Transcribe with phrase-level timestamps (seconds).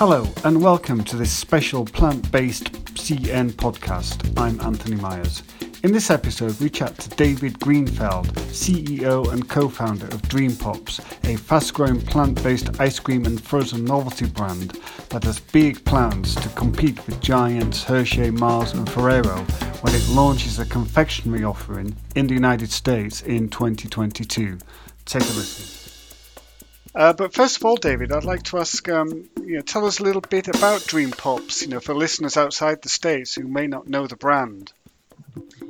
[0.00, 4.32] Hello, and welcome to this special plant based CN podcast.
[4.40, 5.42] I'm Anthony Myers.
[5.82, 11.00] In this episode, we chat to David Greenfeld, CEO and co founder of Dream Pops,
[11.24, 14.78] a fast growing plant based ice cream and frozen novelty brand
[15.10, 19.36] that has big plans to compete with giants Hershey, Mars, and Ferrero
[19.82, 24.56] when it launches a confectionery offering in the United States in 2022.
[25.04, 25.79] Take a listen.
[26.94, 30.00] Uh, but first of all, David, I'd like to ask, um, you know, tell us
[30.00, 33.68] a little bit about Dream Pops, you know, for listeners outside the states who may
[33.68, 34.72] not know the brand.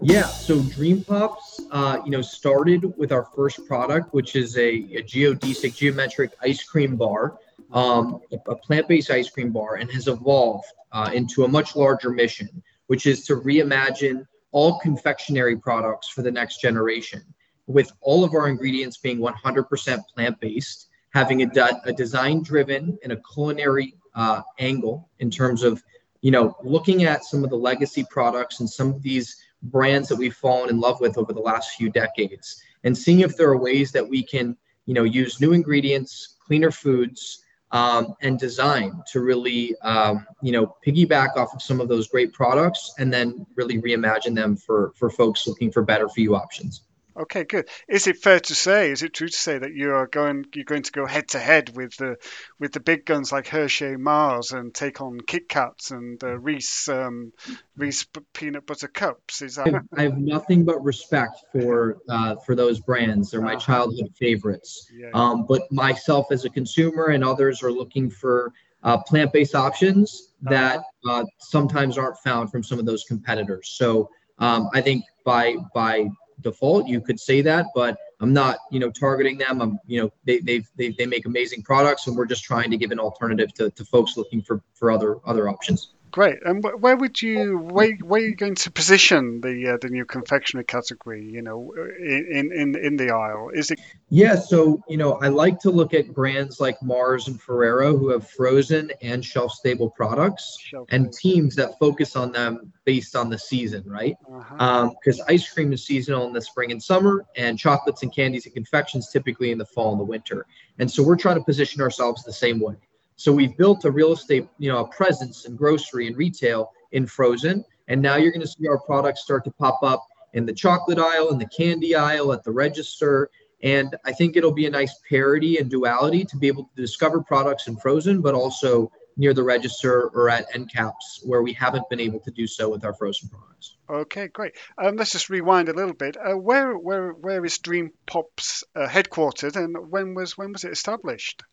[0.00, 4.68] Yeah, so Dream Pops, uh, you know, started with our first product, which is a,
[4.68, 7.38] a geodesic geometric ice cream bar,
[7.72, 12.62] um, a, plant-based ice cream bar, and has evolved uh, into a much larger mission,
[12.86, 17.22] which is to reimagine all confectionery products for the next generation,
[17.66, 23.20] with all of our ingredients being 100% plant-based, having a, de- a design-driven and a
[23.32, 25.82] culinary uh, angle in terms of
[26.22, 30.16] you know, looking at some of the legacy products and some of these brands that
[30.16, 33.58] we've fallen in love with over the last few decades and seeing if there are
[33.58, 39.20] ways that we can, you know, use new ingredients, cleaner foods, um, and design to
[39.20, 43.80] really, um, you know, piggyback off of some of those great products and then really
[43.80, 46.82] reimagine them for, for folks looking for better for you options.
[47.16, 47.68] Okay, good.
[47.88, 48.90] Is it fair to say?
[48.90, 51.38] Is it true to say that you are going you're going to go head to
[51.38, 52.16] head with the
[52.58, 56.88] with the big guns like Hershey Mars and take on Kit Kats and uh, Reese
[56.88, 57.32] um,
[57.76, 59.42] Reese peanut butter cups?
[59.42, 59.84] Is that?
[59.96, 63.30] I have nothing but respect for uh, for those brands.
[63.30, 63.60] They're my uh-huh.
[63.60, 64.90] childhood favorites.
[64.92, 65.10] Yeah, yeah.
[65.14, 68.52] Um, but myself as a consumer and others are looking for
[68.82, 70.50] uh, plant-based options uh-huh.
[70.50, 73.74] that uh, sometimes aren't found from some of those competitors.
[73.76, 76.08] So um, I think by by
[76.42, 79.60] default you could say that but i'm not you know targeting them.
[79.60, 82.76] I'm you know they they they, they make amazing products and we're just trying to
[82.76, 86.40] give an alternative to, to folks looking for for other other options Great.
[86.44, 90.04] And where would you where, where are you going to position the uh, the new
[90.04, 91.24] confectionery category?
[91.24, 93.80] You know, in, in in the aisle, is it?
[94.10, 94.36] Yeah.
[94.36, 98.28] So you know, I like to look at brands like Mars and Ferrero who have
[98.28, 103.38] frozen and shelf stable products, shelf and teams that focus on them based on the
[103.38, 104.16] season, right?
[104.20, 105.22] Because uh-huh.
[105.22, 108.54] um, ice cream is seasonal in the spring and summer, and chocolates and candies and
[108.54, 110.44] confections typically in the fall and the winter.
[110.78, 112.74] And so we're trying to position ourselves the same way.
[113.22, 117.06] So we've built a real estate, you know, a presence in grocery and retail in
[117.06, 117.64] frozen.
[117.86, 120.98] And now you're going to see our products start to pop up in the chocolate
[120.98, 123.30] aisle, in the candy aisle, at the register.
[123.62, 127.22] And I think it'll be a nice parity and duality to be able to discover
[127.22, 131.88] products in frozen, but also near the register or at end caps where we haven't
[131.88, 133.76] been able to do so with our frozen products.
[133.88, 134.56] Okay, great.
[134.76, 136.16] Um, let's just rewind a little bit.
[136.16, 140.72] Uh, where where where is Dream Pops uh, headquartered, and when was when was it
[140.72, 141.44] established?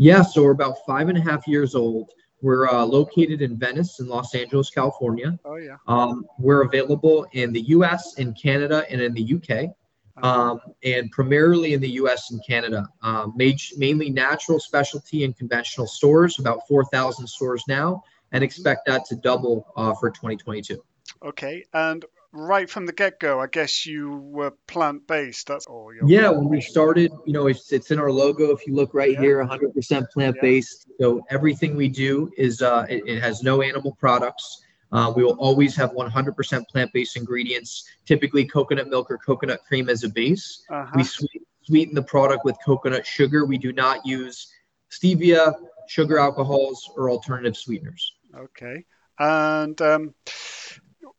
[0.00, 2.12] Yeah, so we're about five and a half years old.
[2.40, 5.38] We're uh, located in Venice in Los Angeles, California.
[5.44, 5.76] Oh, yeah.
[5.86, 9.68] Um, we're available in the US, in Canada, and in the UK,
[10.16, 10.26] uh-huh.
[10.26, 12.88] um, and primarily in the US and Canada.
[13.02, 19.16] Um, mainly natural, specialty, and conventional stores, about 4,000 stores now, and expect that to
[19.16, 20.82] double uh, for 2022.
[21.26, 21.62] Okay.
[21.74, 25.46] And right from the get go, I guess you were plant based.
[25.48, 25.92] That's all.
[26.04, 28.50] Yeah, when we started, you know, it's, it's in our logo.
[28.52, 29.20] If you look right yeah.
[29.20, 30.86] here, 100% plant based.
[30.88, 31.06] Yeah.
[31.06, 34.62] So everything we do is uh, it, it has no animal products.
[34.92, 39.88] Uh, we will always have 100% plant based ingredients, typically coconut milk or coconut cream
[39.88, 40.64] as a base.
[40.68, 40.92] Uh-huh.
[40.96, 43.44] We sweet, sweeten the product with coconut sugar.
[43.44, 44.52] We do not use
[44.90, 45.54] stevia,
[45.86, 48.16] sugar alcohols, or alternative sweeteners.
[48.36, 48.84] Okay.
[49.18, 50.14] And um,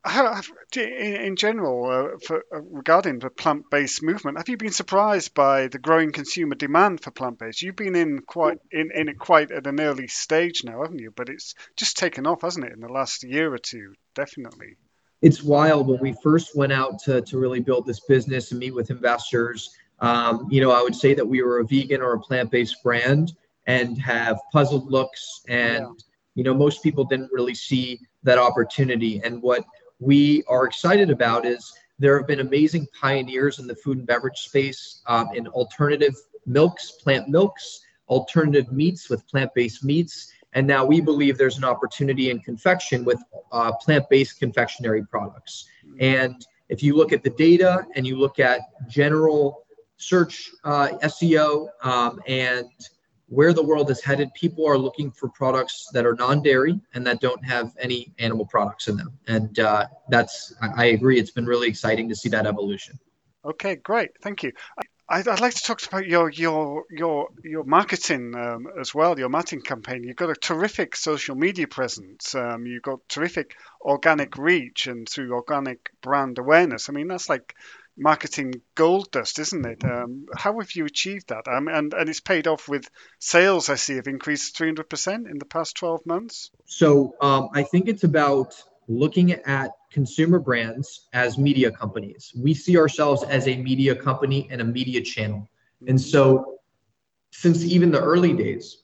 [0.04, 0.40] how,
[0.74, 5.78] in general, uh, for, uh, regarding the plant-based movement, have you been surprised by the
[5.78, 7.62] growing consumer demand for plant-based?
[7.62, 11.12] You've been in quite in, in it quite at an early stage now, haven't you?
[11.14, 13.94] But it's just taken off, hasn't it, in the last year or two?
[14.14, 14.76] Definitely.
[15.20, 15.86] It's wild.
[15.86, 19.70] When we first went out to, to really build this business and meet with investors,
[20.00, 23.32] um, you know, I would say that we were a vegan or a plant-based brand
[23.68, 25.92] and have puzzled looks, and yeah.
[26.34, 29.20] you know, most people didn't really see that opportunity.
[29.22, 29.64] And what
[30.02, 34.38] we are excited about is there have been amazing pioneers in the food and beverage
[34.38, 36.14] space um, in alternative
[36.44, 42.30] milks, plant milks, alternative meats with plant-based meats, and now we believe there's an opportunity
[42.30, 43.22] in confection with
[43.52, 45.66] uh, plant-based confectionery products.
[46.00, 49.64] And if you look at the data and you look at general
[49.96, 52.68] search uh, SEO um, and
[53.32, 57.18] where the world is headed, people are looking for products that are non-dairy and that
[57.20, 59.10] don't have any animal products in them.
[59.26, 62.98] And uh, that's, I agree, it's been really exciting to see that evolution.
[63.42, 64.52] Okay, great, thank you.
[65.08, 69.18] I'd, like to talk about your your your your marketing um, as well.
[69.18, 70.04] Your marketing campaign.
[70.04, 72.34] You've got a terrific social media presence.
[72.34, 76.88] Um, you've got terrific organic reach and through organic brand awareness.
[76.88, 77.54] I mean, that's like
[77.96, 79.84] marketing gold dust, isn't it?
[79.84, 81.46] Um, how have you achieved that?
[81.48, 83.68] Um, and and it's paid off with sales.
[83.68, 86.50] I see have increased 300 percent in the past 12 months.
[86.64, 88.54] So um, I think it's about
[88.88, 92.32] looking at consumer brands as media companies.
[92.36, 95.48] We see ourselves as a media company and a media channel.
[95.86, 96.58] And so,
[97.30, 98.82] since even the early days,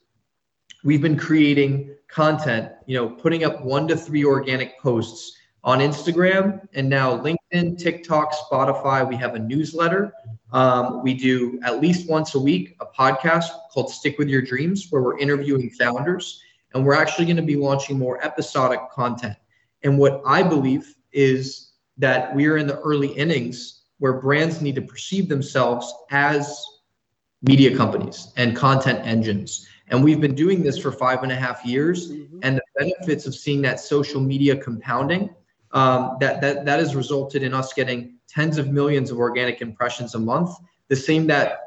[0.84, 5.37] we've been creating content, you know, putting up one to three organic posts
[5.68, 9.06] on Instagram and now LinkedIn, TikTok, Spotify.
[9.06, 10.14] We have a newsletter.
[10.50, 14.86] Um, we do at least once a week a podcast called Stick with Your Dreams,
[14.88, 16.40] where we're interviewing founders.
[16.72, 19.36] And we're actually going to be launching more episodic content.
[19.82, 24.76] And what I believe is that we are in the early innings where brands need
[24.76, 26.64] to perceive themselves as
[27.42, 29.68] media companies and content engines.
[29.88, 32.10] And we've been doing this for five and a half years.
[32.10, 32.38] Mm-hmm.
[32.42, 35.28] And the benefits of seeing that social media compounding,
[35.72, 40.14] um, that, that, that has resulted in us getting tens of millions of organic impressions
[40.14, 40.50] a month,
[40.88, 41.60] the same that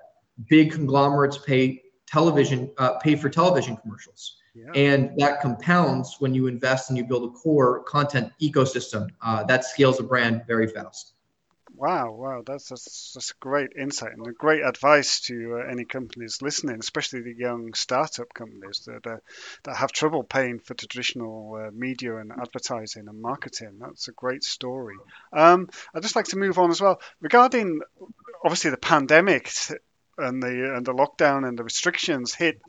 [0.50, 4.38] big conglomerates pay television, uh, pay for television commercials.
[4.54, 4.72] Yeah.
[4.76, 9.64] And that compounds when you invest and you build a core content ecosystem uh, that
[9.64, 11.14] scales a brand very fast.
[11.82, 16.40] Wow, wow, that's, that's, that's great insight and a great advice to uh, any companies
[16.40, 19.18] listening, especially the young startup companies that uh,
[19.64, 23.80] that have trouble paying for traditional uh, media and advertising and marketing.
[23.80, 24.96] That's a great story.
[25.34, 27.82] Um, I'd just like to move on as well regarding
[28.46, 29.52] obviously the pandemic
[30.20, 32.62] and the and the lockdown and the restrictions hit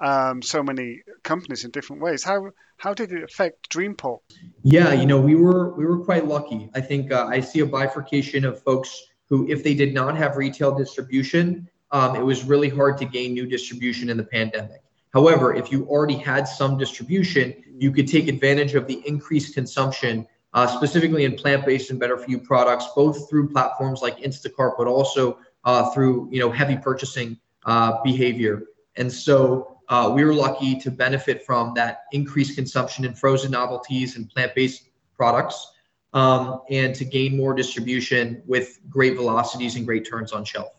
[0.00, 2.24] um, so many companies in different ways.
[2.24, 4.20] How how did it affect DreamPop?
[4.62, 6.70] Yeah, you know, we were we were quite lucky.
[6.74, 10.36] I think uh, I see a bifurcation of folks who, if they did not have
[10.36, 14.82] retail distribution, um, it was really hard to gain new distribution in the pandemic.
[15.12, 20.26] However, if you already had some distribution, you could take advantage of the increased consumption,
[20.54, 25.90] uh, specifically in plant-based and better-for-you products, both through platforms like Instacart, but also uh,
[25.90, 28.62] through you know heavy purchasing uh, behavior.
[28.96, 34.16] And so uh, we were lucky to benefit from that increased consumption in frozen novelties
[34.16, 35.72] and plant-based products
[36.12, 40.72] um, and to gain more distribution with great velocities and great turns on shelf.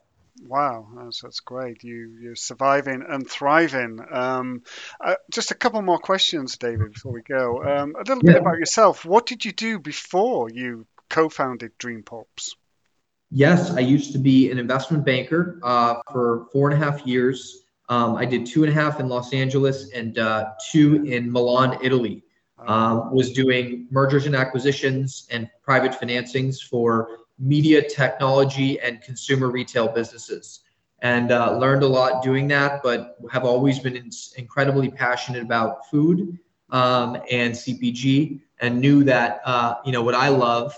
[0.43, 1.83] Wow, that's, that's great.
[1.83, 3.99] You you're surviving and thriving.
[4.09, 4.63] Um,
[4.99, 7.63] uh, just a couple more questions, David, before we go.
[7.63, 8.33] Um, a little yeah.
[8.33, 9.05] bit about yourself.
[9.05, 12.55] What did you do before you co-founded Dream Pops?
[13.29, 17.60] Yes, I used to be an investment banker uh, for four and a half years.
[17.91, 21.77] Um, I did two and a half in Los Angeles and uh, two in Milan,
[21.83, 22.23] Italy.
[22.57, 29.89] Um, was doing mergers and acquisitions and private financings for media, technology, and consumer retail
[29.89, 30.61] businesses.
[31.01, 35.89] And uh, learned a lot doing that, but have always been in- incredibly passionate about
[35.89, 36.39] food
[36.69, 40.73] um, and CPG, and knew that uh, you know what I love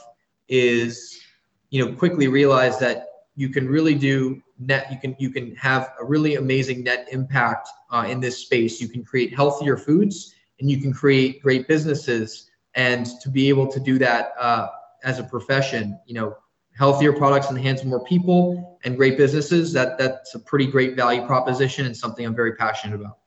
[0.48, 1.22] is
[1.70, 5.94] you know quickly realized that you can really do net you can you can have
[6.00, 8.82] a really amazing net impact uh, in this space.
[8.82, 12.50] You can create healthier foods and you can create great businesses.
[12.76, 14.68] And to be able to do that uh,
[15.04, 16.36] as a profession you know
[16.76, 20.66] healthier products in the hands of more people and great businesses that that's a pretty
[20.66, 23.20] great value proposition and something i'm very passionate about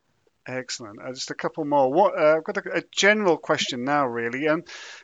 [0.49, 1.01] Excellent.
[1.03, 1.93] Uh, just a couple more.
[1.93, 4.47] What uh, I've got a, a, general question now, really.
[4.47, 4.63] Um,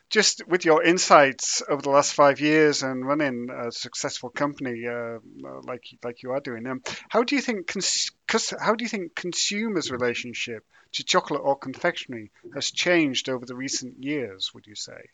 [0.09, 5.19] just with your insights over the last five years and running a successful company uh,
[5.65, 8.13] like like you are doing, um, how do you think cons-
[8.61, 14.05] how do you think consumers' relationship to chocolate or confectionery has changed over the recent
[14.05, 14.53] years?
[14.55, 15.09] Would you say?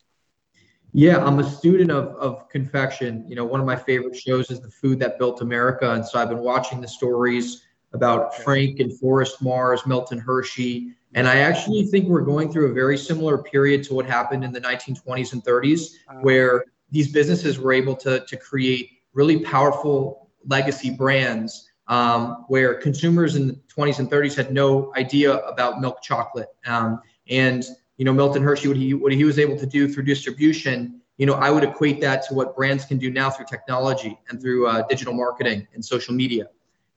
[0.92, 3.24] Yeah, I'm a student of, of confection.
[3.28, 5.90] You know, one of my favorite shows is The Food That Built America.
[5.90, 10.92] And so I've been watching the stories about Frank and Forrest Mars, Milton Hershey.
[11.14, 14.52] And I actually think we're going through a very similar period to what happened in
[14.52, 20.90] the 1920s and 30s, where these businesses were able to, to create really powerful legacy
[20.90, 26.48] brands um, where consumers in the 20s and 30s had no idea about milk chocolate.
[26.66, 27.64] Um, and,
[27.96, 31.26] you know, Milton Hershey, what he, what he was able to do through distribution, you
[31.26, 34.66] know, I would equate that to what brands can do now through technology and through
[34.66, 36.48] uh, digital marketing and social media.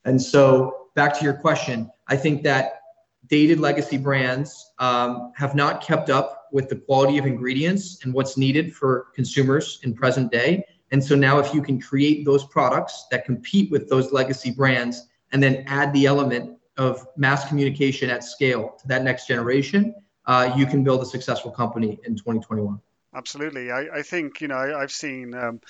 [0.05, 2.81] And so back to your question, I think that
[3.27, 8.37] dated legacy brands um, have not kept up with the quality of ingredients and what's
[8.37, 10.65] needed for consumers in present day.
[10.91, 15.07] And so now, if you can create those products that compete with those legacy brands
[15.31, 19.95] and then add the element of mass communication at scale to that next generation,
[20.25, 22.79] uh, you can build a successful company in 2021.
[23.15, 23.71] Absolutely.
[23.71, 25.61] I, I think you know I, have seen um,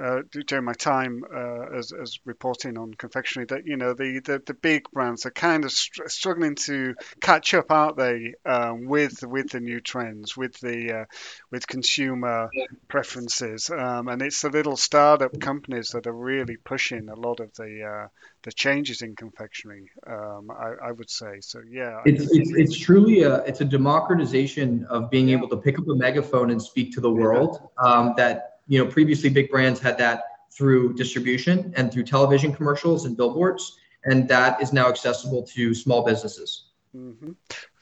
[0.00, 4.42] uh, during my time uh, as, as reporting on confectionery that you know the, the,
[4.44, 9.22] the big brands are kind of str- struggling to catch up, aren't they, um, with
[9.22, 11.04] with the new trends, with the uh,
[11.50, 12.50] with consumer
[12.88, 17.52] preferences, um, and it's the little startup companies that are really pushing a lot of
[17.54, 18.08] the uh,
[18.42, 19.90] the changes in confectionery.
[20.06, 21.60] Um, I, I, would say so.
[21.68, 25.86] Yeah, it's, it's, it's truly a it's a democratization of being able to pick up
[25.88, 27.68] a megaphone and speak to the world.
[27.78, 33.06] Um, that you know previously big brands had that through distribution and through television commercials
[33.06, 36.64] and billboards, and that is now accessible to small businesses.
[36.94, 37.32] Mm-hmm.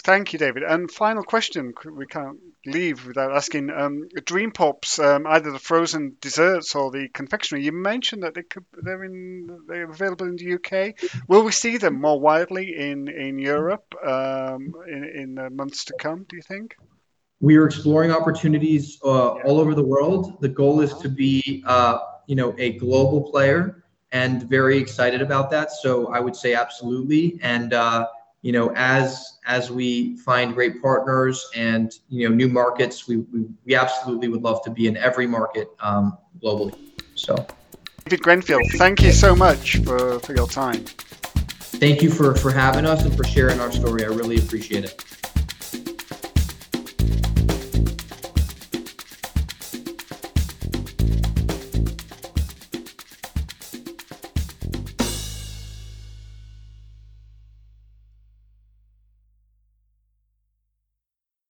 [0.02, 0.62] Thank you, David.
[0.62, 3.70] And final question: we can't leave without asking.
[3.70, 7.64] Um, Dream Pops, um, either the frozen desserts or the confectionery.
[7.64, 10.94] You mentioned that they could, they're in they're available in the UK.
[11.26, 15.94] Will we see them more widely in in Europe um, in in the months to
[15.98, 16.26] come?
[16.28, 16.76] Do you think?
[17.40, 20.40] We are exploring opportunities uh, all over the world.
[20.40, 25.50] The goal is to be, uh, you know, a global player, and very excited about
[25.50, 25.70] that.
[25.70, 27.72] So I would say absolutely, and.
[27.72, 28.08] Uh,
[28.42, 33.46] you know, as as we find great partners and you know new markets, we we,
[33.64, 36.74] we absolutely would love to be in every market um, globally.
[37.14, 37.34] So,
[38.04, 40.84] David Grenfield, thank you so much for, for your time.
[41.80, 44.04] Thank you for for having us and for sharing our story.
[44.04, 45.04] I really appreciate it.